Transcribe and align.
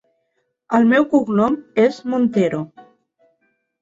El 0.77 0.87
meu 0.93 1.05
cognom 1.11 1.57
és 1.85 1.99
Montero. 2.15 2.63